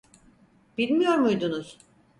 Bilmiyor 0.77 1.15
muydunuz? 1.17 1.77